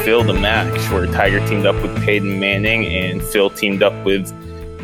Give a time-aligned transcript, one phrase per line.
[0.00, 4.26] Phil, the match where Tiger teamed up with Peyton Manning and Phil teamed up with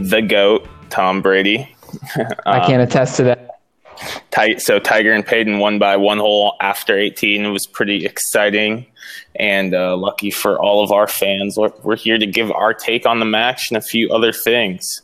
[0.08, 1.74] the GOAT, Tom Brady.
[2.46, 4.60] I can't attest to that.
[4.60, 7.44] So Tiger and Peyton won by one hole after 18.
[7.44, 8.86] It was pretty exciting
[9.34, 11.56] and uh, lucky for all of our fans.
[11.56, 15.02] We're, we're, here to give our take on the match and a few other things.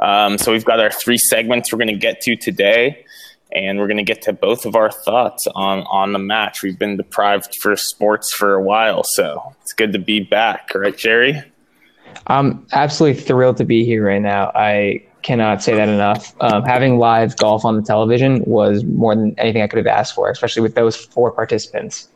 [0.00, 3.04] Um, so we've got our three segments we're going to get to today
[3.52, 6.62] and we're going to get to both of our thoughts on on the match.
[6.62, 10.96] We've been deprived for sports for a while, so it's good to be back, right,
[10.96, 11.42] Jerry?
[12.26, 14.52] I'm absolutely thrilled to be here right now.
[14.54, 16.34] I cannot say that enough.
[16.40, 20.14] Um, having live golf on the television was more than anything I could have asked
[20.14, 22.08] for, especially with those four participants.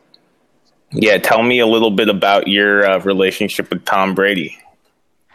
[0.91, 4.57] Yeah, tell me a little bit about your uh, relationship with Tom Brady.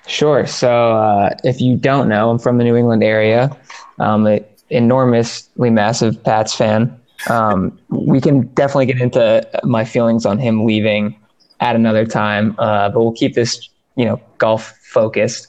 [0.07, 0.47] Sure.
[0.47, 3.57] So, uh, if you don't know, I'm from the New England area.
[3.99, 6.99] Um, it, enormously massive Pats fan.
[7.31, 11.17] Um, we can definitely get into my feelings on him leaving
[11.61, 15.49] at another time, uh, but we'll keep this, you know, golf focused.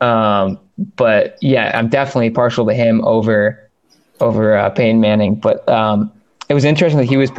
[0.00, 0.58] Um,
[0.96, 3.62] but yeah, I'm definitely partial to him over
[4.20, 5.34] over uh, Peyton Manning.
[5.36, 6.12] But um,
[6.48, 7.30] it was interesting that he was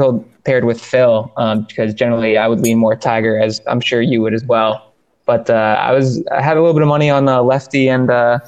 [0.43, 4.21] paired with Phil um, because generally I would lean more Tiger, as I'm sure you
[4.21, 4.93] would as well.
[5.25, 8.09] But uh, I was I had a little bit of money on uh, lefty and
[8.09, 8.39] uh,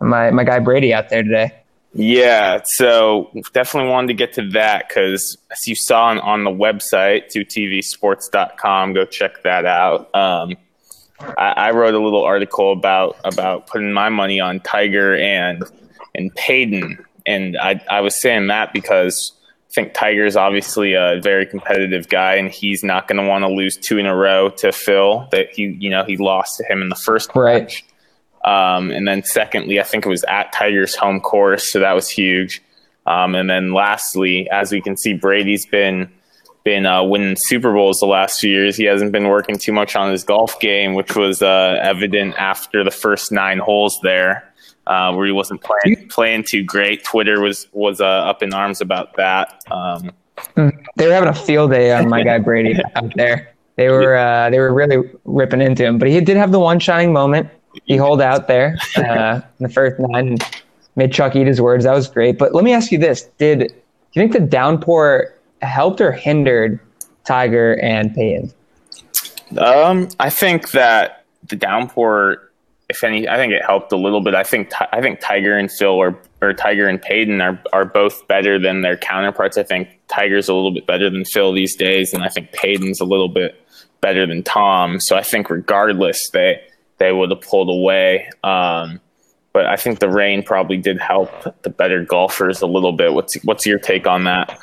[0.00, 1.52] my my guy Brady out there today.
[1.96, 6.50] Yeah, so definitely wanted to get to that because as you saw on, on the
[6.50, 10.12] website, 2tvsports.com, go check that out.
[10.12, 10.56] Um,
[11.20, 15.62] I, I, wrote a little article about about putting my money on Tiger and
[16.16, 19.32] and Peyton, and I, I was saying that because
[19.70, 23.42] I think Tiger is obviously a very competitive guy, and he's not going to want
[23.42, 25.28] to lose two in a row to Phil.
[25.30, 27.62] That he you know he lost to him in the first right.
[27.62, 27.84] match.
[28.44, 32.10] Um, and then secondly, I think it was at Tiger's home course, so that was
[32.10, 32.62] huge.
[33.06, 36.10] Um, and then lastly, as we can see, Brady's been
[36.64, 38.76] been uh, winning Super Bowls the last few years.
[38.76, 42.82] He hasn't been working too much on his golf game, which was uh, evident after
[42.82, 44.50] the first nine holes there,
[44.86, 47.04] uh, where he wasn't playing playing too great.
[47.04, 49.62] Twitter was was uh, up in arms about that.
[49.70, 50.10] Um,
[50.54, 50.68] hmm.
[50.96, 53.54] they were having a field day on my guy Brady out there.
[53.76, 56.78] They were uh, they were really ripping into him, but he did have the one
[56.78, 57.48] shining moment
[57.84, 60.62] he holed out there uh, in the first nine and
[60.96, 61.84] made Chuck eat his words.
[61.84, 62.38] That was great.
[62.38, 66.78] But let me ask you this: Did do you think the downpour helped or hindered
[67.24, 68.52] Tiger and Peyton?
[69.58, 72.50] Um, I think that the downpour,
[72.88, 74.34] if any, I think it helped a little bit.
[74.34, 78.26] I think I think Tiger and Phil or or Tiger and Peyton are are both
[78.28, 79.56] better than their counterparts.
[79.56, 83.00] I think Tiger's a little bit better than Phil these days, and I think Peyton's
[83.00, 83.60] a little bit
[84.00, 85.00] better than Tom.
[85.00, 86.60] So I think regardless, they
[86.98, 88.28] they would have pulled away.
[88.42, 89.00] Um,
[89.52, 91.30] but I think the rain probably did help
[91.62, 93.14] the better golfers a little bit.
[93.14, 94.58] What's what's your take on that?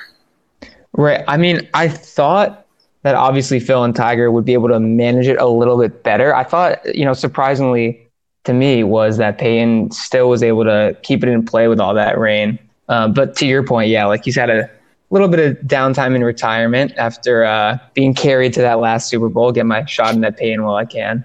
[0.93, 1.23] Right.
[1.27, 2.65] I mean, I thought
[3.03, 6.35] that obviously Phil and Tiger would be able to manage it a little bit better.
[6.35, 8.07] I thought, you know, surprisingly
[8.43, 11.93] to me was that Peyton still was able to keep it in play with all
[11.93, 12.59] that rain.
[12.89, 14.69] Um, but to your point, yeah, like he's had a
[15.09, 19.51] little bit of downtime in retirement after uh, being carried to that last Super Bowl.
[19.51, 21.23] Get my shot in that Peyton while I can.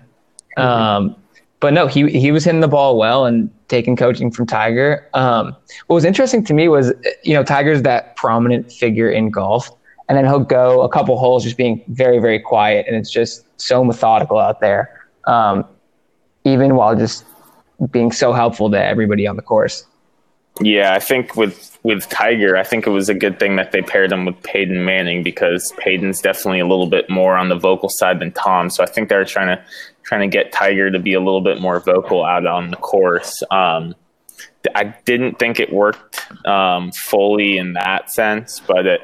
[0.56, 1.16] Um,
[1.60, 5.08] but no, he he was hitting the ball well and taking coaching from Tiger.
[5.14, 5.56] Um,
[5.86, 9.70] what was interesting to me was, you know, Tiger's that prominent figure in golf,
[10.08, 13.44] and then he'll go a couple holes just being very very quiet, and it's just
[13.60, 15.64] so methodical out there, um,
[16.44, 17.24] even while just
[17.90, 19.86] being so helpful to everybody on the course.
[20.60, 23.82] Yeah, I think with with Tiger, I think it was a good thing that they
[23.82, 27.88] paired him with Peyton Manning because Peyton's definitely a little bit more on the vocal
[27.88, 28.70] side than Tom.
[28.70, 29.62] So I think they were trying to
[30.06, 33.42] trying to get Tiger to be a little bit more vocal out on the course.
[33.50, 33.94] Um,
[34.74, 39.00] I didn't think it worked um, fully in that sense, but it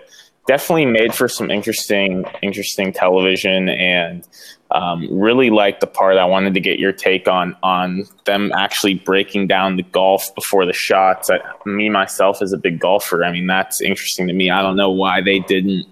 [0.47, 4.27] definitely made for some interesting, interesting television and
[4.71, 6.17] um, really liked the part.
[6.17, 10.67] I wanted to get your take on on them actually breaking down the golf before
[10.67, 11.31] the shots.
[11.31, 14.51] I, me myself as a big golfer, I mean that's interesting to me.
[14.51, 15.87] I don't know why they didn't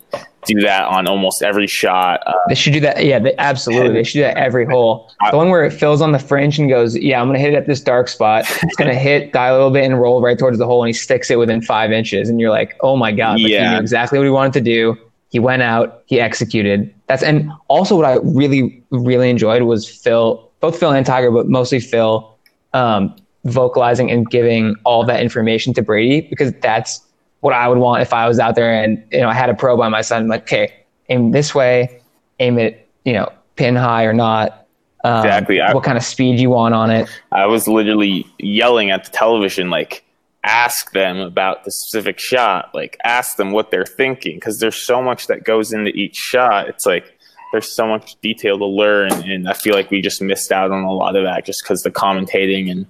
[0.46, 2.22] do that on almost every shot.
[2.26, 3.04] Uh, they should do that.
[3.04, 3.92] Yeah, they, absolutely.
[3.92, 5.10] They should do that every hole.
[5.30, 7.52] The one where it Phil's on the fringe and goes, yeah, I'm going to hit
[7.52, 8.44] it at this dark spot.
[8.62, 10.88] It's going to hit, die a little bit, and roll right towards the hole, and
[10.88, 12.28] he sticks it within five inches.
[12.28, 13.40] And you're like, oh my God.
[13.40, 13.68] Like, yeah.
[13.68, 14.96] He knew exactly what he wanted to do.
[15.30, 16.92] He went out, he executed.
[17.06, 21.48] That's And also, what I really, really enjoyed was Phil, both Phil and Tiger, but
[21.48, 22.36] mostly Phil,
[22.72, 23.14] um,
[23.44, 27.00] vocalizing and giving all that information to Brady because that's
[27.40, 29.54] what I would want if I was out there and you know I had a
[29.54, 30.22] pro by my side.
[30.22, 30.72] I'm like, okay,
[31.08, 32.00] aim this way,
[32.38, 34.66] aim it, you know, pin high or not.
[35.04, 35.60] Um, exactly.
[35.60, 37.08] I, what kind of speed you want on it?
[37.32, 40.04] I was literally yelling at the television, like,
[40.44, 45.02] ask them about the specific shot, like, ask them what they're thinking, because there's so
[45.02, 46.68] much that goes into each shot.
[46.68, 47.18] It's like
[47.52, 50.84] there's so much detail to learn, and I feel like we just missed out on
[50.84, 52.86] a lot of that just because the commentating and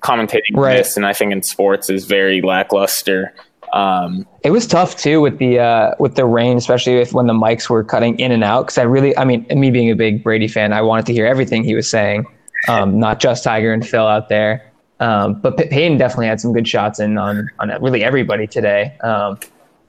[0.00, 0.76] commentating Right.
[0.76, 3.32] this, and I think in sports is very lackluster.
[3.74, 7.32] Um, It was tough too with the uh, with the rain, especially with when the
[7.32, 8.62] mics were cutting in and out.
[8.62, 11.26] Because I really, I mean, me being a big Brady fan, I wanted to hear
[11.26, 12.24] everything he was saying,
[12.68, 14.70] um, not just Tiger and Phil out there.
[15.00, 18.96] Um, but P- Peyton definitely had some good shots in on on really everybody today.
[19.02, 19.40] Um,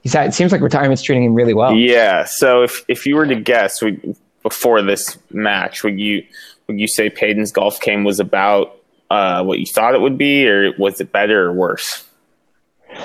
[0.01, 1.75] he's had, it seems like retirement's treating him really well.
[1.75, 2.25] Yeah.
[2.25, 6.23] So if if you were to guess would, before this match, would you
[6.67, 8.77] would you say Peyton's golf game was about
[9.11, 12.03] uh, what you thought it would be, or was it better or worse?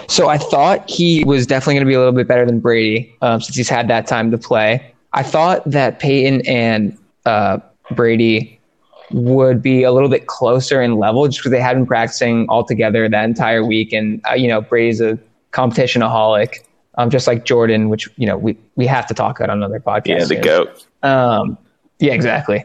[0.08, 3.14] So I thought he was definitely going to be a little bit better than Brady
[3.22, 4.94] um, since he's had that time to play.
[5.12, 6.96] I thought that Peyton and
[7.26, 7.58] uh,
[7.92, 8.60] Brady
[9.12, 12.64] would be a little bit closer in level just because they had been practicing all
[12.64, 13.92] together that entire week.
[13.92, 15.18] And, uh, you know, Brady's a
[15.52, 16.60] competitionaholic,
[16.96, 19.80] um, just like Jordan, which, you know, we, we have to talk about on another
[19.80, 20.06] podcast.
[20.06, 20.40] Yeah, the soon.
[20.42, 20.86] goat.
[21.02, 21.58] Um,
[21.98, 22.64] yeah, exactly.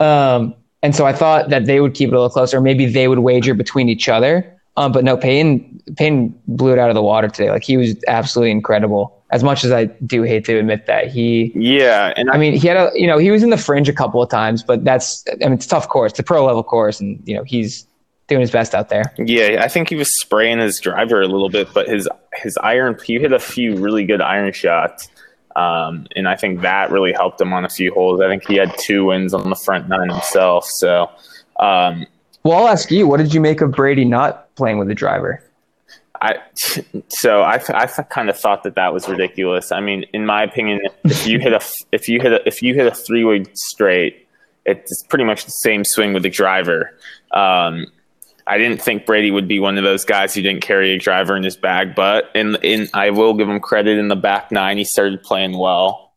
[0.00, 2.60] Um, and so I thought that they would keep it a little closer.
[2.60, 4.53] Maybe they would wager between each other.
[4.76, 7.50] Um, but no, Peyton Peyton blew it out of the water today.
[7.50, 9.20] Like he was absolutely incredible.
[9.30, 12.68] As much as I do hate to admit that he, Yeah, and I mean, he
[12.68, 15.24] had a you know he was in the fringe a couple of times, but that's
[15.28, 17.86] I mean it's a tough course, it's a pro level course, and you know he's
[18.26, 19.12] doing his best out there.
[19.18, 22.96] Yeah, I think he was spraying his driver a little bit, but his his iron
[23.04, 25.08] he hit a few really good iron shots,
[25.56, 28.20] um, and I think that really helped him on a few holes.
[28.20, 30.66] I think he had two wins on the front nine himself.
[30.66, 31.10] So,
[31.60, 32.06] um,
[32.42, 35.42] Well, I'll ask you, what did you make of Brady not playing with the driver?
[36.20, 36.38] I
[37.08, 39.72] so I I kind of thought that that was ridiculous.
[39.72, 41.60] I mean, in my opinion, if you hit a
[41.92, 44.26] if you hit a if you hit a three way straight,
[44.64, 46.96] it's pretty much the same swing with the driver.
[47.32, 47.86] Um,
[48.46, 51.36] I didn't think Brady would be one of those guys who didn't carry a driver
[51.36, 54.78] in his bag, but in in I will give him credit in the back nine,
[54.78, 56.12] he started playing well.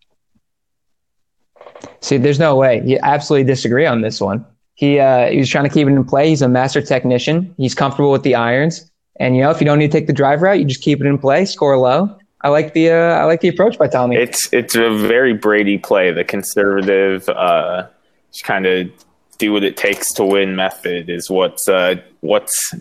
[2.01, 2.81] See, there's no way.
[2.85, 4.45] You absolutely disagree on this one.
[4.77, 6.29] He uh, he was trying to keep it in play.
[6.29, 7.53] He's a master technician.
[7.57, 8.89] He's comfortable with the irons,
[9.19, 11.01] and you know if you don't need to take the driver out, you just keep
[11.01, 12.15] it in play, score low.
[12.41, 14.17] I like the uh, I like the approach by Tommy.
[14.17, 17.87] It's it's a very Brady play, the conservative, uh,
[18.31, 18.91] just kind of
[19.39, 22.73] do what it takes to win method is what's uh, what's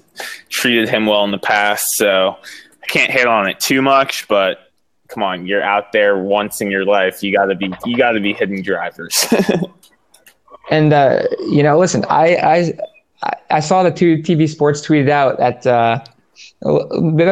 [0.50, 1.86] treated him well in the past.
[1.94, 2.36] So
[2.82, 4.70] I can't hit on it too much, but
[5.08, 7.22] come on, you're out there once in your life.
[7.22, 9.26] You got to be you got to be hitting drivers.
[10.70, 12.72] And uh, you know, listen, I, I
[13.50, 16.04] I saw the two TV Sports tweeted out at uh,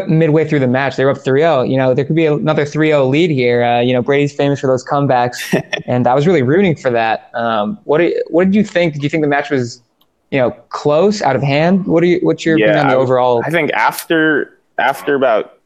[0.09, 1.69] midway through the match they were up 3-0.
[1.69, 3.63] You know, there could be another 3-0 lead here.
[3.63, 5.37] Uh, you know, Brady's famous for those comebacks,
[5.87, 7.31] and I was really rooting for that.
[7.35, 8.95] Um, what did, what did you think?
[8.95, 9.83] Did you think the match was
[10.31, 11.87] you know close, out of hand?
[11.87, 12.21] What are you?
[12.23, 13.43] What's your opinion on the I- overall?
[13.45, 15.59] I think after after about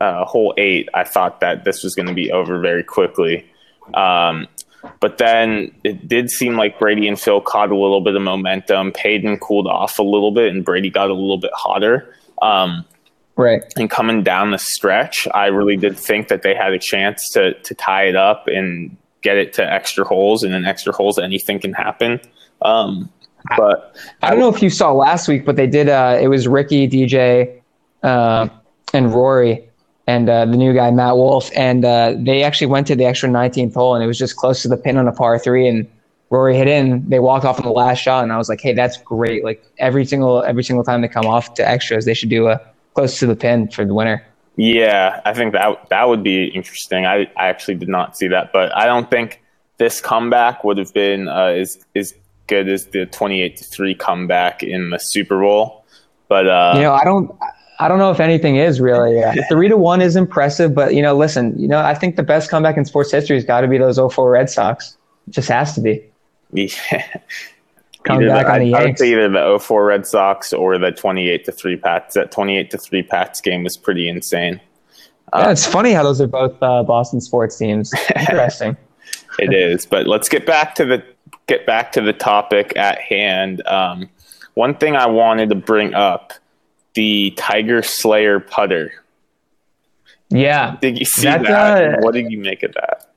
[0.00, 3.48] uh, hole eight, I thought that this was going to be over very quickly.
[3.94, 4.48] Um,
[5.00, 8.92] but then it did seem like Brady and Phil caught a little bit of momentum.
[8.92, 12.14] Peyton cooled off a little bit, and Brady got a little bit hotter.
[12.42, 12.84] Um,
[13.36, 13.62] right.
[13.76, 17.54] and coming down the stretch, I really did think that they had a chance to
[17.54, 20.42] to tie it up and get it to extra holes.
[20.42, 22.20] And in extra holes, anything can happen.
[22.62, 23.10] Um,
[23.56, 25.88] but I don't know if you saw last week, but they did.
[25.88, 27.60] Uh, it was Rickie, DJ,
[28.02, 28.48] uh,
[28.92, 29.68] and Rory,
[30.06, 33.28] and uh, the new guy Matt Wolff, and uh, they actually went to the extra
[33.28, 35.88] 19th hole, and it was just close to the pin on a par three, and
[36.30, 37.08] Rory hit in.
[37.08, 39.44] They walked off on the last shot, and I was like, "Hey, that's great!
[39.44, 42.60] Like every single every single time they come off to extras, they should do a
[42.94, 44.24] close to the pin for the winner."
[44.56, 47.06] Yeah, I think that that would be interesting.
[47.06, 49.42] I, I actually did not see that, but I don't think
[49.78, 52.14] this comeback would have been uh, as as
[52.46, 55.84] good as the twenty eight to three comeback in the Super Bowl.
[56.28, 57.30] But uh, You know, I don't.
[57.40, 57.50] I
[57.88, 59.34] don't know if anything is really yeah.
[59.48, 62.50] three to one is impressive, but you know, listen, you know, I think the best
[62.50, 64.96] comeback in sports history has got to be those 04 Red Sox.
[65.26, 66.04] It just has to be.
[66.52, 66.70] yeah,
[68.04, 70.76] Coming back the, on the I, I would say either the 04 Red Sox or
[70.78, 72.14] the twenty eight to three Pats.
[72.14, 74.60] That twenty eight to three Pats game was pretty insane.
[75.34, 77.92] Yeah, it's funny how those are both uh, Boston sports teams.
[78.16, 78.76] Interesting.
[79.38, 81.02] It is, but let's get back to the
[81.46, 83.66] get back to the topic at hand.
[83.66, 84.08] Um,
[84.52, 86.34] one thing I wanted to bring up:
[86.94, 88.92] the Tiger Slayer putter.
[90.30, 90.76] yeah.
[90.80, 91.46] Did you see that?
[91.46, 93.10] uh, what did you make of that?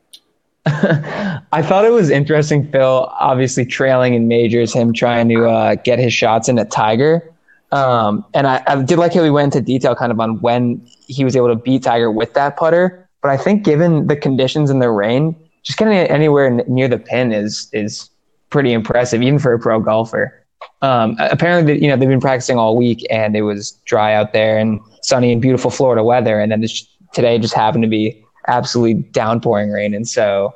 [1.52, 5.98] I thought it was interesting, Phil, obviously trailing in majors, him trying to uh, get
[5.98, 7.34] his shots in at Tiger.
[7.72, 10.86] Um, and I, I did like how he went into detail kind of on when
[11.08, 13.08] he was able to beat Tiger with that putter.
[13.22, 17.32] But I think given the conditions and the rain, just getting anywhere near the pin
[17.32, 18.10] is is
[18.50, 20.46] pretty impressive, even for a pro golfer.
[20.82, 24.58] Um, apparently, you know, they've been practicing all week, and it was dry out there
[24.58, 28.96] and sunny and beautiful Florida weather, and then this, today just happened to be absolutely
[29.12, 30.54] downpouring rain, and so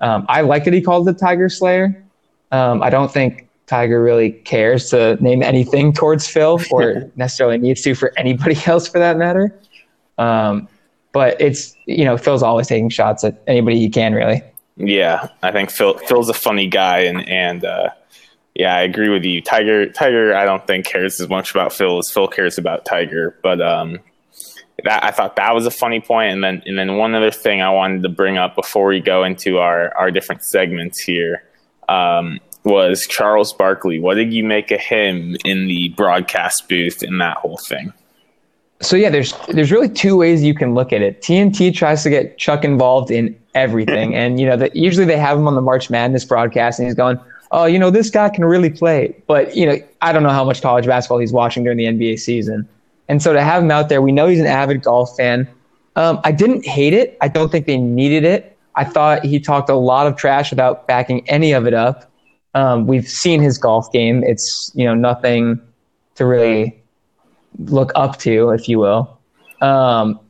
[0.00, 2.04] Um, I like that he called the Tiger Slayer.
[2.52, 7.82] Um, I don't think Tiger really cares to name anything towards Phil or necessarily needs
[7.82, 9.52] to for anybody else for that matter.
[10.18, 10.68] Um,
[11.12, 14.42] but it's you know Phil's always taking shots at anybody he can really.
[14.76, 17.90] Yeah, I think Phil Phil's a funny guy, and and uh,
[18.58, 19.40] yeah, I agree with you.
[19.40, 23.38] Tiger Tiger, I don't think cares as much about Phil as Phil cares about Tiger,
[23.40, 24.00] but um,
[24.84, 26.32] that I thought that was a funny point.
[26.32, 29.22] And then and then one other thing I wanted to bring up before we go
[29.22, 31.44] into our our different segments here.
[31.88, 34.00] Um, was Charles Barkley.
[34.00, 37.92] What did you make of him in the broadcast booth in that whole thing?
[38.80, 41.22] So yeah, there's there's really two ways you can look at it.
[41.22, 45.38] TNT tries to get Chuck involved in everything, and you know that usually they have
[45.38, 47.18] him on the March Madness broadcast, and he's going,
[47.50, 50.44] "Oh, you know this guy can really play," but you know I don't know how
[50.44, 52.68] much college basketball he's watching during the NBA season,
[53.08, 55.48] and so to have him out there, we know he's an avid golf fan.
[55.96, 57.16] Um, I didn't hate it.
[57.20, 58.56] I don't think they needed it.
[58.76, 62.10] I thought he talked a lot of trash without backing any of it up.
[62.54, 64.22] Um, we've seen his golf game.
[64.24, 65.60] It's you know nothing
[66.14, 66.80] to really
[67.58, 69.18] look up to, if you will.
[69.60, 70.20] Um,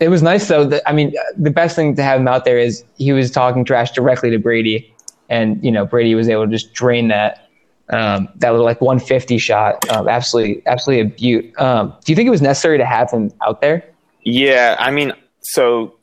[0.00, 0.64] it was nice though.
[0.64, 3.64] That, I mean, the best thing to have him out there is he was talking
[3.64, 4.93] trash directly to Brady,
[5.28, 7.48] and you know Brady was able to just drain that
[7.90, 9.88] um, that little like 150 shot.
[9.90, 11.60] Um, absolutely, absolutely a beaut.
[11.60, 13.84] Um, do you think it was necessary to have him out there?
[14.22, 15.94] Yeah, I mean, so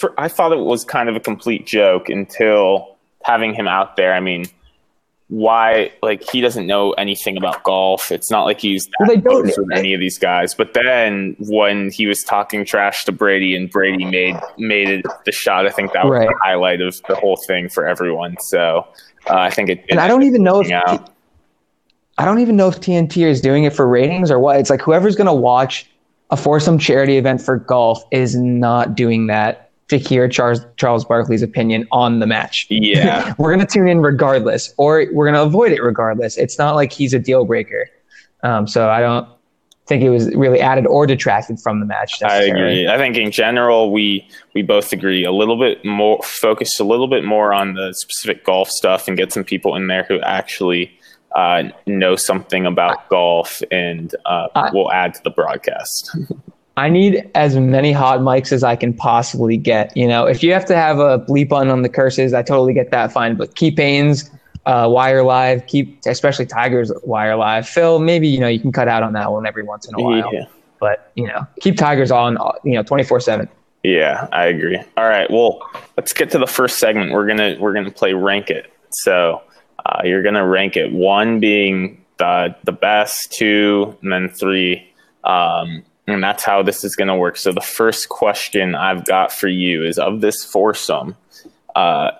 [0.00, 4.12] for, I thought it was kind of a complete joke until having him out there.
[4.12, 4.46] I mean,
[5.28, 8.12] why like he doesn't know anything about golf.
[8.12, 10.54] It's not like he's that well, close with any of these guys.
[10.54, 15.32] But then when he was talking trash to Brady and Brady made made it the
[15.32, 16.28] shot, I think that was right.
[16.28, 18.36] the highlight of the whole thing for everyone.
[18.40, 18.86] So
[19.28, 19.84] uh, I think it.
[19.90, 21.10] And I don't even know if out.
[22.18, 24.58] I don't even know if TNT is doing it for ratings or what.
[24.60, 25.90] It's like whoever's going to watch
[26.30, 31.42] a foursome charity event for golf is not doing that to hear Charles Charles Barkley's
[31.42, 32.66] opinion on the match.
[32.70, 36.36] Yeah, we're gonna tune in regardless, or we're gonna avoid it regardless.
[36.36, 37.88] It's not like he's a deal breaker.
[38.42, 39.28] Um, so I don't
[39.86, 42.22] think it was really added or detracted from the match.
[42.22, 42.88] I agree.
[42.88, 47.08] I think in general we we both agree a little bit more focus a little
[47.08, 50.98] bit more on the specific golf stuff and get some people in there who actually
[51.34, 56.16] uh, know something about golf and uh, I, will add to the broadcast.
[56.76, 59.96] I need as many hot mics as I can possibly get.
[59.96, 62.74] You know, if you have to have a bleep on on the curses, I totally
[62.74, 63.36] get that fine.
[63.36, 64.30] But keep Peyton's
[64.66, 67.68] uh, wire live, keep especially Tiger's wire live.
[67.68, 70.02] Phil, maybe you know you can cut out on that one every once in a
[70.02, 70.34] while.
[70.34, 70.46] Yeah.
[70.80, 72.36] But you know, keep Tigers on.
[72.64, 73.48] You know, twenty four seven.
[73.84, 74.82] Yeah, I agree.
[74.96, 75.62] All right, well,
[75.96, 77.12] let's get to the first segment.
[77.12, 78.72] We're gonna we're gonna play rank it.
[78.90, 79.42] So
[79.86, 80.90] uh, you're gonna rank it.
[80.92, 84.90] One being the the best, two, and then three.
[85.22, 87.36] Um, and that's how this is going to work.
[87.36, 91.16] So the first question I've got for you is of this foursome,
[91.74, 92.12] uh,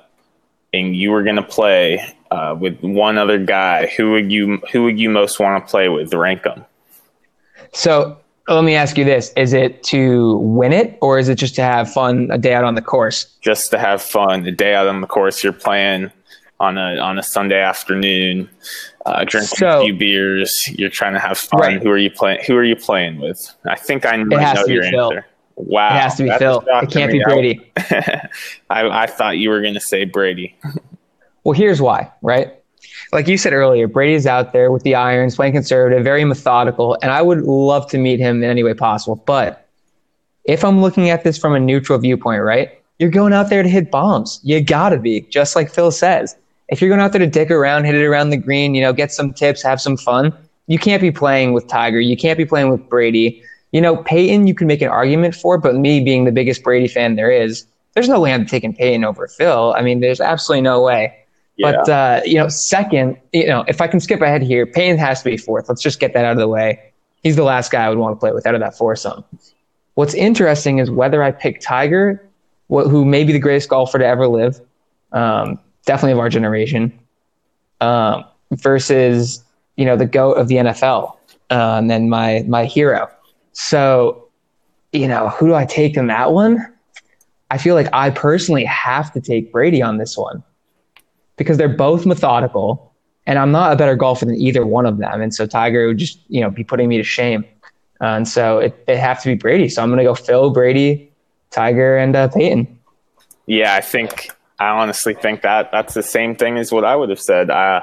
[0.72, 3.86] and you were going to play uh, with one other guy.
[3.86, 6.12] Who would you Who would you most want to play with?
[6.14, 6.64] Rank them.
[7.72, 11.54] So let me ask you this: Is it to win it, or is it just
[11.56, 13.26] to have fun a day out on the course?
[13.40, 15.44] Just to have fun, a day out on the course.
[15.44, 16.10] You're playing
[16.58, 18.48] on a on a Sunday afternoon
[19.06, 20.64] uh, drinking so, a few beers.
[20.68, 21.60] You're trying to have fun.
[21.60, 21.82] Right.
[21.82, 22.40] Who are you playing?
[22.46, 23.54] Who are you playing with?
[23.68, 25.12] I think I know, know your Phil.
[25.12, 25.26] answer.
[25.56, 26.64] Wow, it has to be Phil.
[26.66, 27.70] It can't be Brady.
[27.76, 28.28] I,
[28.70, 30.56] I thought you were going to say Brady.
[31.44, 32.10] well, here's why.
[32.22, 32.52] Right,
[33.12, 37.12] like you said earlier, Brady's out there with the irons, playing conservative, very methodical, and
[37.12, 39.16] I would love to meet him in any way possible.
[39.16, 39.68] But
[40.44, 43.68] if I'm looking at this from a neutral viewpoint, right, you're going out there to
[43.68, 44.40] hit bombs.
[44.42, 46.36] You gotta be, just like Phil says
[46.68, 48.92] if you're going out there to dick around, hit it around the green, you know,
[48.92, 50.32] get some tips, have some fun,
[50.66, 52.00] you can't be playing with Tiger.
[52.00, 53.42] You can't be playing with Brady.
[53.72, 56.88] You know, Peyton, you can make an argument for, but me being the biggest Brady
[56.88, 59.74] fan there is, there's no way I'm taking Peyton over Phil.
[59.76, 61.16] I mean, there's absolutely no way.
[61.56, 61.72] Yeah.
[61.72, 65.22] But uh, you know, second, you know, if I can skip ahead here, Peyton has
[65.22, 65.68] to be fourth.
[65.68, 66.92] Let's just get that out of the way.
[67.22, 69.24] He's the last guy I would want to play with out of that foursome.
[69.94, 72.28] What's interesting is whether I pick Tiger,
[72.68, 74.60] who may be the greatest golfer to ever live,
[75.12, 76.98] um, definitely of our generation,
[77.80, 79.42] um, versus
[79.76, 81.16] you know the goat of the NFL,
[81.50, 83.10] uh, and then my my hero.
[83.52, 84.28] So,
[84.92, 86.72] you know, who do I take in that one?
[87.50, 90.42] I feel like I personally have to take Brady on this one
[91.36, 92.92] because they're both methodical,
[93.26, 95.20] and I'm not a better golfer than either one of them.
[95.20, 97.44] And so Tiger would just you know be putting me to shame.
[98.00, 99.68] Uh, and so it, it have to be Brady.
[99.68, 101.10] So I'm going to go Phil, Brady,
[101.50, 102.66] Tiger, and uh, Peyton.
[103.46, 104.30] Yeah, I think
[104.64, 107.50] I honestly think that that's the same thing as what I would have said.
[107.50, 107.82] Uh,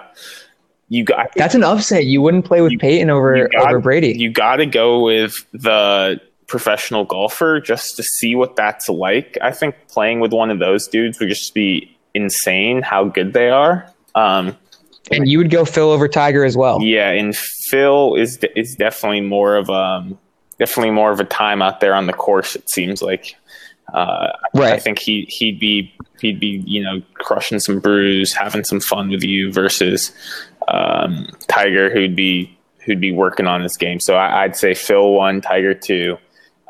[0.90, 2.06] you got that's an upset.
[2.06, 4.18] You wouldn't play with you, Peyton over got, over Brady.
[4.18, 9.38] You got to go with the professional golfer just to see what that's like.
[9.42, 13.50] I think playing with one of those dudes would just be insane how good they
[13.50, 13.90] are.
[14.16, 14.58] Um,
[15.12, 16.82] and you would go Phil over Tiger as well.
[16.82, 20.18] Yeah, and Phil is is definitely more of um
[20.58, 22.56] definitely more of a time out there on the course.
[22.56, 23.36] It seems like.
[23.94, 24.74] Uh, right.
[24.74, 29.10] I think he he'd be he'd be you know crushing some brews, having some fun
[29.10, 30.12] with you versus
[30.68, 34.00] um, Tiger, who'd be who'd be working on this game.
[34.00, 36.18] So I, would say Phil one, Tiger two,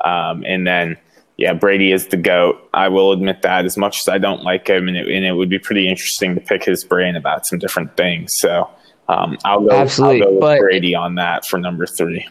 [0.04, 0.96] um, and then
[1.36, 2.68] yeah, Brady is the goat.
[2.74, 5.32] I will admit that as much as I don't like him, and it, and it
[5.32, 8.32] would be pretty interesting to pick his brain about some different things.
[8.36, 8.68] So
[9.08, 12.26] um, I'll go, Absolutely, I'll go with Brady on that for number three.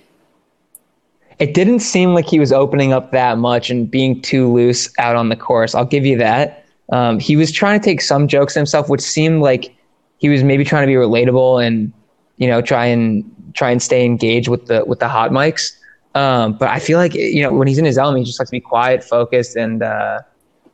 [1.42, 5.16] It didn't seem like he was opening up that much and being too loose out
[5.16, 5.74] on the course.
[5.74, 6.64] I'll give you that.
[6.92, 9.76] Um, he was trying to take some jokes himself, which seemed like
[10.20, 11.92] he was maybe trying to be relatable and
[12.38, 15.76] you know try and try and stay engaged with the with the hot mics.
[16.14, 18.52] Um, but I feel like you know when he's in his element, he just likes
[18.52, 20.20] to be quiet, focused, and uh,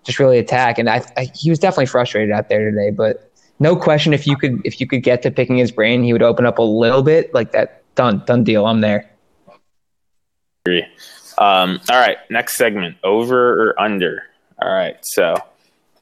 [0.03, 0.77] just really attack.
[0.77, 2.91] And I, I, he was definitely frustrated out there today.
[2.91, 6.11] But no question, if you could if you could get to picking his brain, he
[6.11, 7.33] would open up a little bit.
[7.33, 8.65] Like that, done, done deal.
[8.65, 9.09] I'm there.
[11.37, 14.23] Um, all right, next segment: over or under.
[14.61, 15.35] All right, so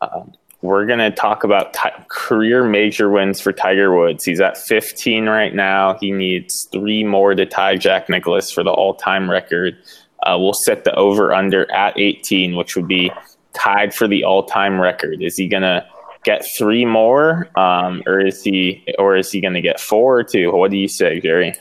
[0.01, 0.33] um,
[0.65, 4.23] we're going to talk about t- career major wins for Tiger Woods.
[4.25, 5.97] He's at 15 right now.
[5.99, 9.77] He needs three more to tie Jack Nicklaus for the all time record.
[10.23, 13.11] Uh, we'll set the over under at 18, which would be
[13.53, 15.21] tied for the all time record.
[15.21, 15.85] Is he going to
[16.23, 20.23] get three more, um, or is he, or is he going to get four or
[20.23, 20.51] two?
[20.51, 21.53] What do you say, Jerry?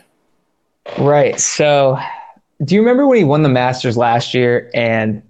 [0.98, 1.38] Right.
[1.38, 1.98] So,
[2.62, 5.22] do you remember when he won the Masters last year and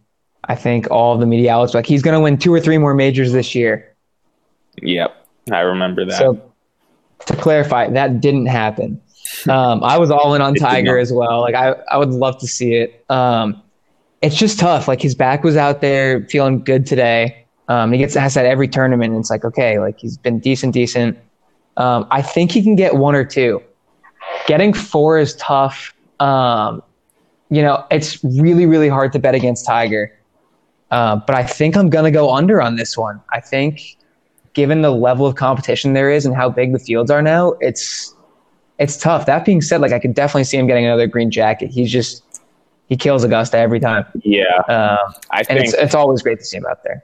[0.48, 2.94] I think all the media outlets like he's going to win two or three more
[2.94, 3.94] majors this year.
[4.82, 6.18] Yep, I remember that.
[6.18, 6.52] So
[7.26, 9.00] to clarify, that didn't happen.
[9.48, 11.40] Um, I was all in on Tiger as well.
[11.40, 13.04] Like I, I would love to see it.
[13.08, 13.60] Um,
[14.22, 14.86] it's just tough.
[14.86, 17.44] Like his back was out there feeling good today.
[17.68, 19.12] Um, he gets asked at every tournament.
[19.12, 21.18] And it's like, okay, like he's been decent, decent.
[21.76, 23.62] Um, I think he can get one or two.
[24.46, 25.94] Getting four is tough.
[26.20, 26.82] Um,
[27.50, 30.12] you know, it's really, really hard to bet against Tiger.
[30.90, 33.20] Uh, but I think I'm going to go under on this one.
[33.32, 33.96] I think,
[34.52, 38.14] given the level of competition there is and how big the fields are now, it's
[38.78, 39.26] it's tough.
[39.26, 41.70] That being said, like I could definitely see him getting another green jacket.
[41.70, 42.22] He's just
[42.88, 44.04] he kills Augusta every time.
[44.22, 47.02] Yeah, uh, I think it's, it's always great to see him out there.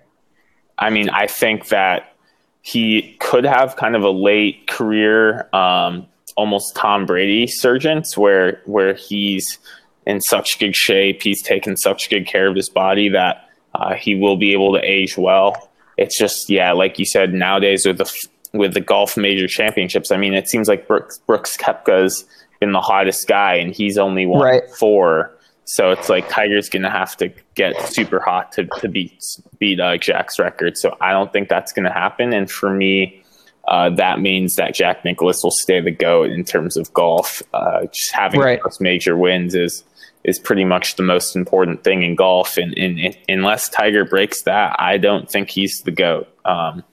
[0.79, 2.15] I mean, I think that
[2.63, 8.95] he could have kind of a late career, um, almost Tom Brady surgence, where where
[8.95, 9.59] he's
[10.07, 14.15] in such good shape, he's taken such good care of his body that uh, he
[14.15, 15.71] will be able to age well.
[15.97, 20.17] It's just yeah, like you said, nowadays with the with the golf major championships, I
[20.17, 22.25] mean, it seems like Brooks, Brooks Koepka's
[22.61, 24.71] been the hottest guy, and he's only won right.
[24.79, 25.37] four.
[25.65, 29.23] So it's like Tiger's going to have to get super hot to, to beat
[29.59, 30.77] beat uh, Jack's record.
[30.77, 32.33] So I don't think that's going to happen.
[32.33, 33.23] And for me,
[33.69, 37.43] uh, that means that Jack Nicklaus will stay the goat in terms of golf.
[37.55, 38.61] Uh, just having right.
[38.65, 39.85] those major wins is
[40.25, 42.57] is pretty much the most important thing in golf.
[42.57, 46.29] And, and, and unless Tiger breaks that, I don't think he's the goat.
[46.45, 46.85] Um,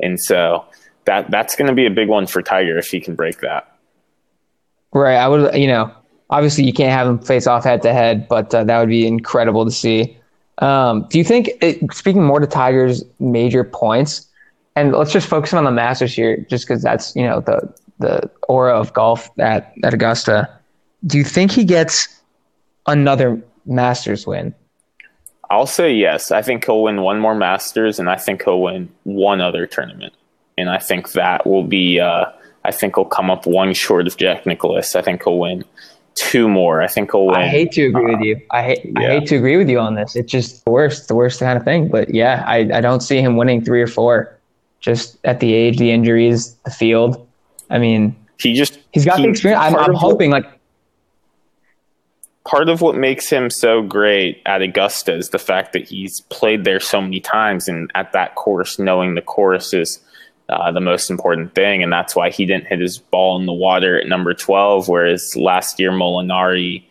[0.00, 0.64] and so
[1.06, 3.72] that that's going to be a big one for Tiger if he can break that.
[4.92, 5.16] Right.
[5.16, 5.92] I would, you know,
[6.30, 9.06] obviously you can't have him face off head to head, but uh, that would be
[9.06, 10.16] incredible to see.
[10.58, 14.26] Um, do you think, it, speaking more to Tiger's major points,
[14.74, 18.30] and let's just focus on the Masters here, just because that's you know the the
[18.48, 20.48] aura of golf at at Augusta.
[21.06, 22.20] Do you think he gets
[22.86, 24.54] another Masters win?
[25.50, 26.30] I'll say yes.
[26.30, 30.12] I think he'll win one more Masters, and I think he'll win one other tournament.
[30.58, 32.00] And I think that will be.
[32.00, 32.26] Uh,
[32.64, 34.96] I think he'll come up one short of Jack Nicklaus.
[34.96, 35.64] I think he'll win
[36.16, 36.82] two more.
[36.82, 37.36] I think he'll win.
[37.36, 38.40] I hate to agree uh, with you.
[38.50, 38.80] I hate.
[38.84, 39.00] Yeah.
[39.00, 40.16] I hate to agree with you on this.
[40.16, 41.08] It's just the worst.
[41.08, 41.88] The worst kind of thing.
[41.88, 44.32] But yeah, I, I don't see him winning three or four.
[44.80, 47.26] Just at the age, the injuries, the field.
[47.70, 49.62] I mean, he just he's got he, the experience.
[49.62, 50.46] I'm, I'm hoping like
[52.46, 56.64] part of what makes him so great at Augusta is the fact that he's played
[56.64, 59.98] there so many times and at that course, knowing the course is
[60.48, 61.82] uh, the most important thing.
[61.82, 65.34] And that's why he didn't hit his ball in the water at number 12, whereas
[65.36, 66.84] last year Molinari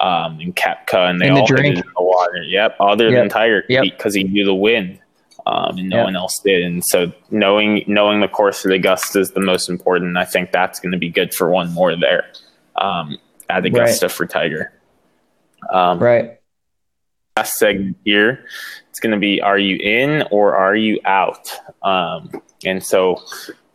[0.00, 2.42] um, and Koepka and they in all the hit it in the water.
[2.42, 2.76] Yep.
[2.80, 3.20] Other yep.
[3.20, 4.26] than Tiger, because yep.
[4.26, 4.98] he knew the wind.
[5.44, 6.04] Um, and no yep.
[6.04, 6.62] one else did.
[6.62, 10.16] And so knowing knowing the course of Augusta is the most important.
[10.16, 12.30] I think that's going to be good for one more there
[12.76, 13.18] um,
[13.50, 14.12] at Augusta right.
[14.12, 14.72] for Tiger.
[15.70, 16.38] Um, right.
[17.36, 18.44] Last segment here,
[18.90, 21.50] it's going to be Are you in or are you out?
[21.82, 22.30] Um,
[22.64, 23.22] and so,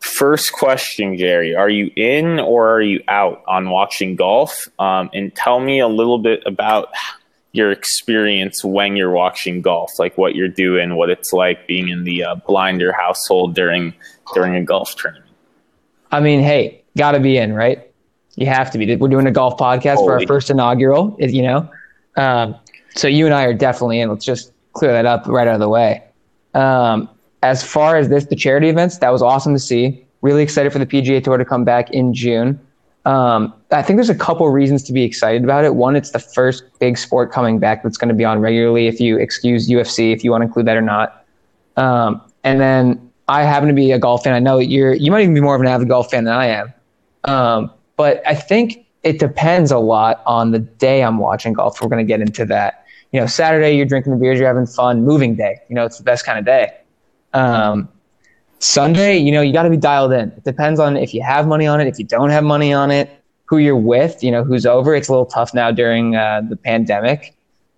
[0.00, 4.68] first question, Jerry are you in or are you out on watching golf?
[4.78, 6.90] Um, and tell me a little bit about
[7.52, 12.04] your experience when you're watching golf, like what you're doing, what it's like being in
[12.04, 13.94] the uh, blinder household during
[14.34, 15.26] during a golf tournament.
[16.10, 17.90] I mean, hey, got to be in, right?
[18.36, 18.94] You have to be.
[18.96, 20.06] We're doing a golf podcast Holy.
[20.06, 21.68] for our first inaugural, you know.
[22.18, 22.56] Um,
[22.94, 24.10] so you and I are definitely in.
[24.10, 26.02] Let's just clear that up right out of the way.
[26.54, 27.08] Um,
[27.42, 30.04] as far as this, the charity events, that was awesome to see.
[30.20, 32.58] Really excited for the PGA Tour to come back in June.
[33.04, 35.76] Um, I think there's a couple reasons to be excited about it.
[35.76, 38.88] One, it's the first big sport coming back that's going to be on regularly.
[38.88, 41.24] If you excuse UFC, if you want to include that or not.
[41.76, 44.34] Um, and then I happen to be a golf fan.
[44.34, 44.94] I know you're.
[44.94, 46.74] You might even be more of an avid golf fan than I am.
[47.24, 51.80] Um, but I think it depends a lot on the day I'm watching golf.
[51.80, 52.84] We're going to get into that.
[53.10, 55.04] You know, Saturday you're drinking the beers, you're having fun.
[55.04, 56.76] Moving day, you know, it's the best kind of day.
[57.32, 57.88] Um,
[58.58, 60.28] Sunday, you know, you got to be dialed in.
[60.28, 62.90] It depends on if you have money on it, if you don't have money on
[62.90, 63.08] it,
[63.46, 64.94] who you're with, you know, who's over.
[64.94, 67.34] It's a little tough now during uh, the pandemic.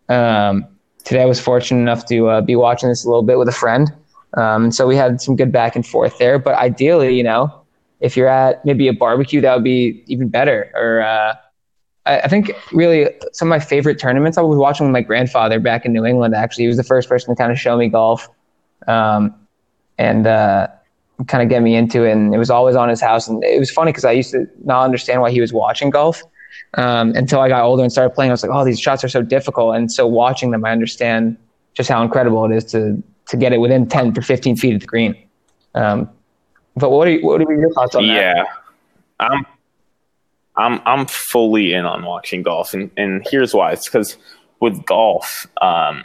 [0.08, 0.66] Um,
[1.04, 3.52] today I was fortunate enough to uh, be watching this a little bit with a
[3.52, 3.92] friend.
[4.36, 6.40] Um, so we had some good back and forth there.
[6.40, 7.59] But ideally, you know,
[8.00, 10.70] if you're at maybe a barbecue, that would be even better.
[10.74, 11.34] Or uh,
[12.06, 15.60] I, I, think really some of my favorite tournaments I was watching with my grandfather
[15.60, 16.34] back in New England.
[16.34, 18.28] Actually, he was the first person to kind of show me golf.
[18.86, 19.34] Um,
[20.00, 20.66] and uh,
[21.26, 22.12] kind of get me into it.
[22.12, 23.28] And it was always on his house.
[23.28, 26.22] And it was funny because I used to not understand why he was watching golf
[26.74, 28.30] um, until I got older and started playing.
[28.30, 29.76] I was like, oh, these shots are so difficult.
[29.76, 31.36] And so watching them, I understand
[31.74, 34.80] just how incredible it is to to get it within 10 to 15 feet of
[34.80, 35.14] the green.
[35.76, 36.10] Um,
[36.76, 38.36] but what are, you, what are your thoughts on yeah, that?
[38.36, 38.44] Yeah,
[39.18, 39.46] I'm
[40.56, 43.72] I'm I'm fully in on watching golf, and and here's why.
[43.72, 44.16] It's because
[44.60, 46.04] with golf, um,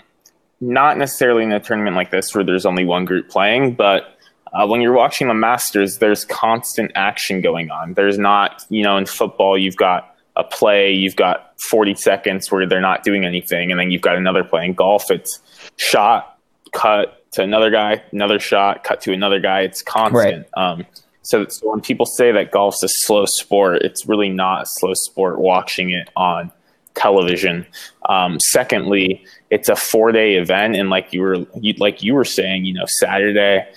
[0.62, 4.17] not necessarily in a tournament like this where there's only one group playing, but
[4.54, 7.93] uh, when you're watching the Masters, there's constant action going on.
[7.93, 12.65] There's not, you know, in football, you've got a play, you've got 40 seconds where
[12.65, 14.65] they're not doing anything, and then you've got another play.
[14.65, 15.41] In golf, it's
[15.75, 16.39] shot,
[16.73, 19.62] cut to another guy, another shot, cut to another guy.
[19.62, 20.48] It's constant.
[20.56, 20.71] Right.
[20.71, 20.86] Um,
[21.21, 24.93] so, so when people say that golf's a slow sport, it's really not a slow
[24.93, 26.52] sport watching it on
[26.93, 27.65] television.
[28.08, 32.26] Um, secondly, it's a four day event, and like you were you, like you were
[32.26, 33.67] saying, you know, Saturday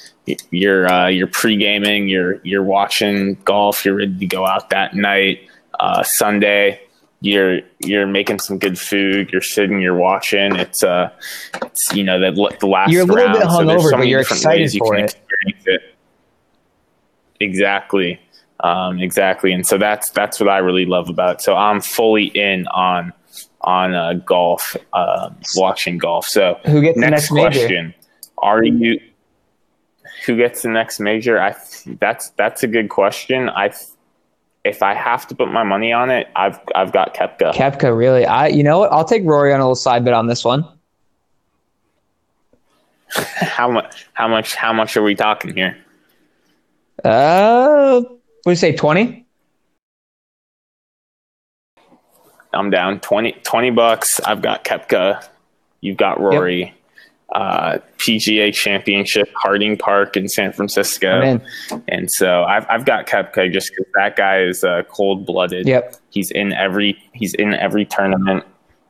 [0.51, 4.95] you're uh, you're pre gaming, you're you're watching golf, you're ready to go out that
[4.95, 5.41] night.
[5.81, 6.81] Uh, Sunday,
[7.21, 10.55] you're you're making some good food, you're sitting, you're watching.
[10.57, 11.11] It's uh,
[11.63, 14.21] it's you know the, the last you're a little round, bit hungover, so but you're
[14.21, 15.17] excited for it.
[15.67, 15.95] it.
[17.41, 18.21] Exactly.
[18.61, 21.43] Um, exactly, and so that's that's what I really love about it.
[21.43, 23.13] So I'm fully in on
[23.61, 26.27] on uh, golf, uh, watching golf.
[26.27, 27.87] So who gets next the next question?
[27.87, 27.97] Major?
[28.39, 29.01] Are you
[30.27, 31.41] who gets the next major?
[31.41, 31.55] I
[32.01, 33.49] that's that's a good question.
[33.49, 33.73] I
[34.69, 37.55] if I have to put my money on it, I've I've got Koepka.
[37.55, 38.27] Koepka, really?
[38.27, 38.93] I you know what?
[38.93, 40.65] I'll take Rory on a little side bet on this one.
[43.15, 44.07] how much?
[44.13, 44.55] How much?
[44.55, 45.77] How much are we talking here?
[47.05, 48.03] Uh,
[48.45, 49.25] we say, 20?
[52.53, 54.21] I'm down 20, 20 bucks.
[54.21, 55.25] I've got Koepka.
[55.81, 56.61] You've got Rory.
[56.61, 56.75] Yep.
[57.35, 61.39] Uh, PGA Championship, Harding Park in San Francisco.
[61.87, 65.69] And so I've, I've got Koepka just because that guy is uh, cold blooded.
[65.69, 65.97] Yep.
[66.09, 68.45] He's in every he's in every tournament.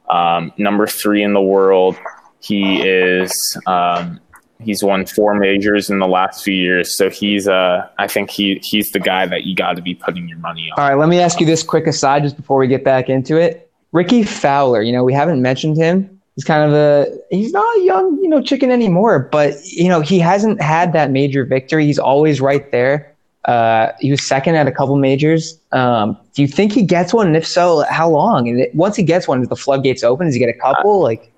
[0.09, 1.97] Um, number three in the world.
[2.41, 3.33] He is
[3.67, 4.21] um,
[4.61, 8.61] He's won four majors in the last few years, so he's uh, I think he
[8.65, 10.83] he's the guy that you got to be putting your money on.
[10.83, 13.37] All right, let me ask you this quick aside just before we get back into
[13.37, 13.71] it.
[13.93, 16.18] Rickie Fowler, you know, we haven't mentioned him.
[16.39, 20.01] He's kind of a he's not a young, you know, chicken anymore, but you know,
[20.01, 21.85] he hasn't had that major victory.
[21.85, 23.13] He's always right there.
[23.47, 25.59] Uh, he was second at a couple majors.
[25.73, 27.27] Um, do you think he gets one?
[27.27, 28.49] And if so, how long?
[28.49, 30.27] And it, once he gets one, is the floodgates open?
[30.27, 31.03] Does he get a couple?
[31.03, 31.33] Like,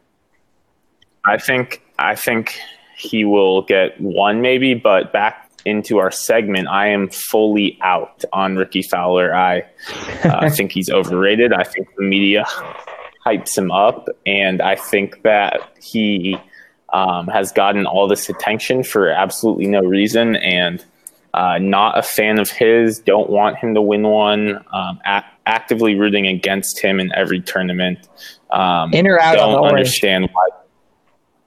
[1.25, 2.61] I think I think
[2.95, 8.57] he will get one maybe, but back into our segment, I am fully out on
[8.57, 9.35] Rickie Fowler.
[9.35, 9.63] I
[10.25, 11.55] uh, think he's overrated.
[11.55, 12.45] I think the media
[13.25, 16.39] hypes him up, and I think that he
[16.93, 20.37] um, has gotten all this attention for absolutely no reason.
[20.37, 20.85] And
[21.35, 22.99] uh, not a fan of his.
[22.99, 24.57] Don't want him to win one.
[24.73, 28.09] Um, a- actively rooting against him in every tournament.
[28.51, 29.37] Um, in or out?
[29.37, 30.49] Don't understand why.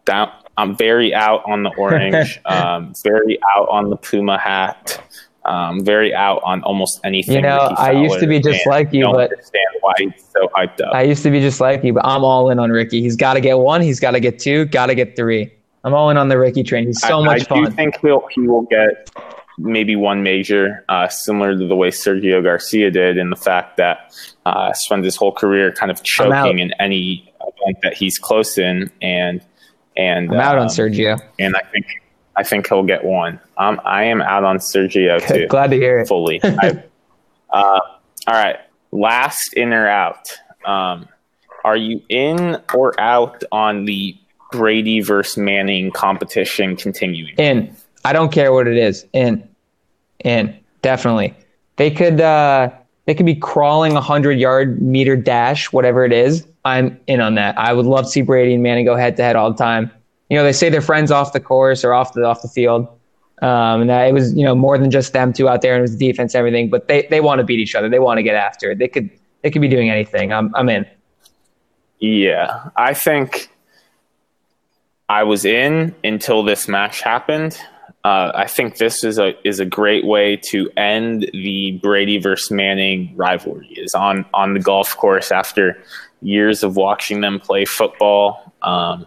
[0.06, 5.02] Down, I'm very out on the orange, um, very out on the Puma hat,
[5.46, 7.36] um, very out on almost anything.
[7.36, 10.82] You know, I used to be just like you, but understand why he's so hyped
[10.82, 10.94] up.
[10.94, 13.02] I used to be just like you, but I'm all in on Rickie.
[13.02, 13.82] He's got to get one.
[13.82, 14.66] He's got to get two.
[14.66, 15.52] Got to get three.
[15.84, 16.88] I'm all in on the Rickie train.
[16.88, 17.66] He's so I, much I fun.
[17.66, 19.10] I do think he'll he will get
[19.58, 24.14] maybe one major, uh, similar to the way Sergio Garcia did, in the fact that
[24.46, 28.90] uh, spent his whole career kind of choking in any event that he's close in,
[29.02, 29.44] and
[29.98, 31.20] and I'm out um, on Sergio.
[31.38, 31.86] and I think
[32.36, 33.40] I think he'll get one.
[33.58, 35.48] Um, I am out on Sergio too.
[35.48, 36.08] Glad to hear it.
[36.08, 36.40] fully.
[36.44, 36.84] I,
[37.50, 37.80] uh,
[38.28, 38.58] all right,
[38.92, 40.30] last in or out.
[40.66, 41.08] Um,
[41.64, 44.18] are you in or out on the
[44.52, 47.36] Brady versus Manning competition continuing?
[47.38, 47.76] In.
[48.06, 49.06] I don't care what it is.
[49.14, 49.48] In.
[50.24, 50.58] In.
[50.82, 51.34] Definitely.
[51.78, 52.70] They could uh
[53.06, 56.46] they could be crawling a hundred yard meter dash, whatever it is.
[56.66, 57.58] I'm in on that.
[57.58, 59.92] I would love to see Brady and Manning go head to head all the time.
[60.30, 62.88] You know, they say they're friends off the course or off the off the field.
[63.42, 65.80] Um, and that it was, you know, more than just them two out there and
[65.80, 67.90] it was defense and everything, but they, they want to beat each other.
[67.90, 68.78] They want to get after it.
[68.78, 69.10] They could
[69.42, 70.32] they could be doing anything.
[70.32, 70.86] I'm I'm in.
[72.00, 73.50] Yeah, I think
[75.10, 77.58] I was in until this match happened.
[78.04, 82.52] Uh, I think this is a is a great way to end the Brady versus
[82.52, 83.74] Manning rivalry.
[83.78, 85.82] Is on on the golf course after
[86.22, 89.06] years of watching them play football um,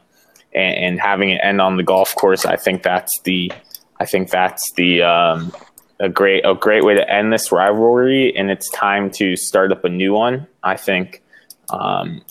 [0.57, 2.45] and, and having it end on the golf course.
[2.45, 3.53] I think that's the
[4.01, 5.53] I think that's the um,
[6.01, 9.85] a great a great way to end this rivalry, and it's time to start up
[9.85, 10.47] a new one.
[10.63, 11.23] I think
[11.71, 12.23] um,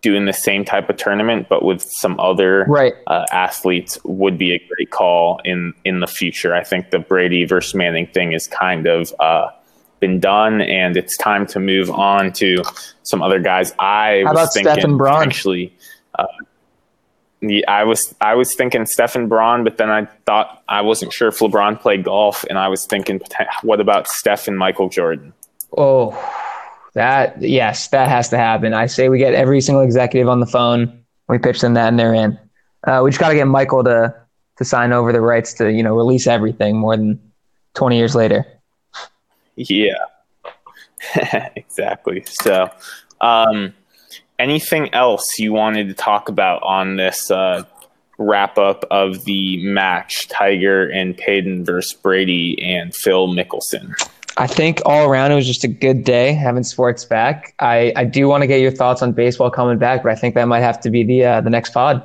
[0.00, 2.94] doing the same type of tournament, but with some other Right.
[3.06, 6.54] uh, athletes would be a great call in in the future.
[6.54, 9.48] I think the Brady versus Manning thing is kind of uh,
[10.00, 12.62] been done, and it's time to move on to
[13.02, 13.72] some other guys.
[13.78, 15.76] I How was thinking actually.
[16.18, 16.26] Uh,
[17.40, 21.12] yeah, I was I was thinking Steph and Bron, but then I thought I wasn't
[21.12, 23.20] sure if LeBron played golf, and I was thinking,
[23.62, 25.32] what about Steph and Michael Jordan?
[25.76, 26.10] Oh,
[26.94, 28.74] that yes, that has to happen.
[28.74, 31.04] I say we get every single executive on the phone.
[31.28, 32.38] We pitch them that, and they're in.
[32.84, 34.14] Uh, we just got to get Michael to
[34.56, 37.20] to sign over the rights to you know release everything more than
[37.74, 38.44] twenty years later.
[39.54, 39.94] Yeah,
[41.56, 42.24] exactly.
[42.26, 42.68] So,
[43.20, 43.74] um,
[44.38, 47.64] anything else you wanted to talk about on this uh,
[48.18, 53.94] wrap up of the match, Tiger and Peyton versus Brady and Phil Mickelson?
[54.36, 57.54] I think all around it was just a good day having sports back.
[57.58, 60.36] I, I do want to get your thoughts on baseball coming back, but I think
[60.36, 62.04] that might have to be the uh, the next pod.